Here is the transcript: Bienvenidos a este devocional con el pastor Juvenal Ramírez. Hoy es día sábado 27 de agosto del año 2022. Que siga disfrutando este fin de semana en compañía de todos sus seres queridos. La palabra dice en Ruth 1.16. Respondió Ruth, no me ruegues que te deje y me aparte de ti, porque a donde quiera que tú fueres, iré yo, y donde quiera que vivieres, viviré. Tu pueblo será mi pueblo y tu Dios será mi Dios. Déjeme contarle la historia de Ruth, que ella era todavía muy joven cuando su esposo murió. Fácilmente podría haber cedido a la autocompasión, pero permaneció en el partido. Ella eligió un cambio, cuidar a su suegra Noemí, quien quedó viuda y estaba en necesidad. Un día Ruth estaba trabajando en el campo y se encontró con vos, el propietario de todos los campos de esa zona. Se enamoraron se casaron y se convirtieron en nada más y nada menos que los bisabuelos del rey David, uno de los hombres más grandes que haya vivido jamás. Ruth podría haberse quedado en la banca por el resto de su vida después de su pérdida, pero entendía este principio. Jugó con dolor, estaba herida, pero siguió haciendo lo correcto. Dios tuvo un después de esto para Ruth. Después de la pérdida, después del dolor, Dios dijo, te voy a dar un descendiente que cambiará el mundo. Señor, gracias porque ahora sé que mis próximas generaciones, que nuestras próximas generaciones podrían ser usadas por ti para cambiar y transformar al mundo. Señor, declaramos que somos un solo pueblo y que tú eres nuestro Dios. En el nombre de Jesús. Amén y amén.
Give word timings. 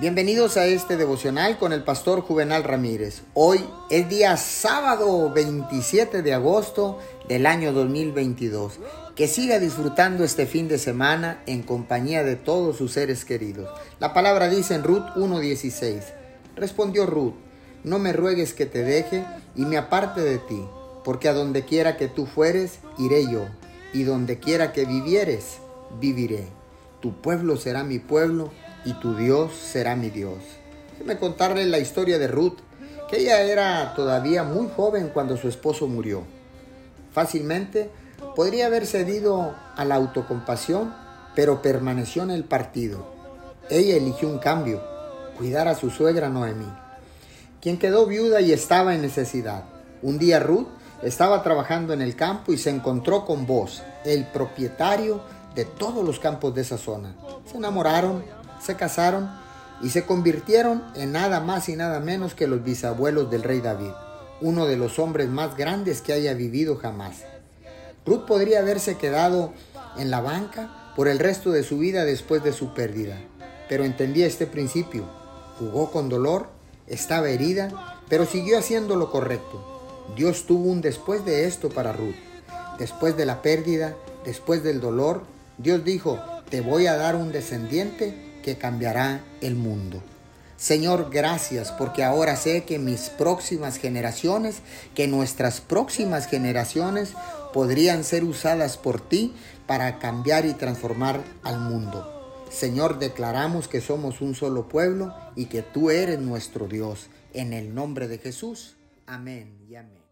Bienvenidos 0.00 0.56
a 0.56 0.64
este 0.66 0.96
devocional 0.96 1.58
con 1.58 1.72
el 1.72 1.82
pastor 1.82 2.20
Juvenal 2.20 2.62
Ramírez. 2.62 3.22
Hoy 3.34 3.64
es 3.90 4.08
día 4.08 4.36
sábado 4.36 5.32
27 5.32 6.22
de 6.22 6.34
agosto 6.34 7.00
del 7.28 7.46
año 7.46 7.72
2022. 7.72 8.78
Que 9.16 9.26
siga 9.26 9.58
disfrutando 9.58 10.22
este 10.22 10.46
fin 10.46 10.68
de 10.68 10.78
semana 10.78 11.42
en 11.46 11.64
compañía 11.64 12.22
de 12.22 12.36
todos 12.36 12.76
sus 12.76 12.92
seres 12.92 13.24
queridos. 13.24 13.68
La 13.98 14.14
palabra 14.14 14.48
dice 14.48 14.76
en 14.76 14.84
Ruth 14.84 15.02
1.16. 15.16 16.04
Respondió 16.54 17.04
Ruth, 17.04 17.34
no 17.82 17.98
me 17.98 18.12
ruegues 18.12 18.54
que 18.54 18.66
te 18.66 18.84
deje 18.84 19.24
y 19.56 19.64
me 19.64 19.78
aparte 19.78 20.20
de 20.20 20.38
ti, 20.38 20.62
porque 21.02 21.28
a 21.28 21.32
donde 21.32 21.64
quiera 21.64 21.96
que 21.96 22.06
tú 22.06 22.26
fueres, 22.26 22.78
iré 22.98 23.28
yo, 23.28 23.46
y 23.92 24.04
donde 24.04 24.38
quiera 24.38 24.70
que 24.70 24.84
vivieres, 24.84 25.58
viviré. 26.00 26.46
Tu 27.00 27.20
pueblo 27.20 27.56
será 27.56 27.82
mi 27.82 27.98
pueblo 27.98 28.52
y 28.88 28.94
tu 28.94 29.14
Dios 29.14 29.52
será 29.52 29.96
mi 29.96 30.08
Dios. 30.08 30.38
Déjeme 30.92 31.18
contarle 31.18 31.66
la 31.66 31.78
historia 31.78 32.18
de 32.18 32.26
Ruth, 32.26 32.56
que 33.10 33.18
ella 33.18 33.42
era 33.42 33.92
todavía 33.94 34.44
muy 34.44 34.70
joven 34.74 35.10
cuando 35.12 35.36
su 35.36 35.46
esposo 35.46 35.86
murió. 35.86 36.22
Fácilmente 37.12 37.90
podría 38.34 38.64
haber 38.64 38.86
cedido 38.86 39.54
a 39.76 39.84
la 39.84 39.96
autocompasión, 39.96 40.94
pero 41.34 41.60
permaneció 41.60 42.22
en 42.22 42.30
el 42.30 42.44
partido. 42.44 43.12
Ella 43.68 43.96
eligió 43.96 44.26
un 44.26 44.38
cambio, 44.38 44.82
cuidar 45.36 45.68
a 45.68 45.74
su 45.74 45.90
suegra 45.90 46.30
Noemí, 46.30 46.72
quien 47.60 47.78
quedó 47.78 48.06
viuda 48.06 48.40
y 48.40 48.52
estaba 48.52 48.94
en 48.94 49.02
necesidad. 49.02 49.64
Un 50.00 50.18
día 50.18 50.40
Ruth 50.40 50.68
estaba 51.02 51.42
trabajando 51.42 51.92
en 51.92 52.00
el 52.00 52.16
campo 52.16 52.54
y 52.54 52.56
se 52.56 52.70
encontró 52.70 53.26
con 53.26 53.46
vos, 53.46 53.82
el 54.06 54.24
propietario 54.28 55.20
de 55.54 55.66
todos 55.66 56.02
los 56.02 56.18
campos 56.18 56.54
de 56.54 56.62
esa 56.62 56.78
zona. 56.78 57.14
Se 57.44 57.58
enamoraron 57.58 58.37
se 58.60 58.76
casaron 58.76 59.30
y 59.82 59.90
se 59.90 60.04
convirtieron 60.04 60.82
en 60.94 61.12
nada 61.12 61.40
más 61.40 61.68
y 61.68 61.76
nada 61.76 62.00
menos 62.00 62.34
que 62.34 62.46
los 62.46 62.64
bisabuelos 62.64 63.30
del 63.30 63.42
rey 63.42 63.60
David, 63.60 63.92
uno 64.40 64.66
de 64.66 64.76
los 64.76 64.98
hombres 64.98 65.28
más 65.28 65.56
grandes 65.56 66.00
que 66.00 66.12
haya 66.12 66.34
vivido 66.34 66.76
jamás. 66.76 67.24
Ruth 68.04 68.24
podría 68.26 68.60
haberse 68.60 68.96
quedado 68.96 69.52
en 69.98 70.10
la 70.10 70.20
banca 70.20 70.92
por 70.96 71.08
el 71.08 71.18
resto 71.18 71.50
de 71.52 71.62
su 71.62 71.78
vida 71.78 72.04
después 72.04 72.42
de 72.42 72.52
su 72.52 72.74
pérdida, 72.74 73.18
pero 73.68 73.84
entendía 73.84 74.26
este 74.26 74.46
principio. 74.46 75.04
Jugó 75.58 75.90
con 75.90 76.08
dolor, 76.08 76.48
estaba 76.86 77.28
herida, 77.28 78.00
pero 78.08 78.24
siguió 78.24 78.58
haciendo 78.58 78.96
lo 78.96 79.10
correcto. 79.10 80.06
Dios 80.16 80.46
tuvo 80.46 80.70
un 80.70 80.80
después 80.80 81.24
de 81.24 81.46
esto 81.46 81.68
para 81.68 81.92
Ruth. 81.92 82.14
Después 82.78 83.16
de 83.16 83.26
la 83.26 83.42
pérdida, 83.42 83.94
después 84.24 84.62
del 84.62 84.80
dolor, 84.80 85.22
Dios 85.58 85.84
dijo, 85.84 86.18
te 86.48 86.60
voy 86.60 86.86
a 86.86 86.96
dar 86.96 87.16
un 87.16 87.30
descendiente 87.32 88.27
que 88.48 88.56
cambiará 88.56 89.20
el 89.42 89.56
mundo. 89.56 90.02
Señor, 90.56 91.10
gracias 91.12 91.70
porque 91.70 92.02
ahora 92.02 92.34
sé 92.34 92.64
que 92.64 92.78
mis 92.78 93.10
próximas 93.10 93.76
generaciones, 93.76 94.62
que 94.94 95.06
nuestras 95.06 95.60
próximas 95.60 96.26
generaciones 96.26 97.12
podrían 97.52 98.04
ser 98.04 98.24
usadas 98.24 98.78
por 98.78 99.06
ti 99.06 99.34
para 99.66 99.98
cambiar 99.98 100.46
y 100.46 100.54
transformar 100.54 101.22
al 101.42 101.60
mundo. 101.60 102.46
Señor, 102.50 102.98
declaramos 102.98 103.68
que 103.68 103.82
somos 103.82 104.22
un 104.22 104.34
solo 104.34 104.66
pueblo 104.66 105.14
y 105.36 105.44
que 105.44 105.60
tú 105.60 105.90
eres 105.90 106.18
nuestro 106.18 106.66
Dios. 106.68 107.08
En 107.34 107.52
el 107.52 107.74
nombre 107.74 108.08
de 108.08 108.16
Jesús. 108.16 108.76
Amén 109.06 109.58
y 109.68 109.74
amén. 109.74 110.07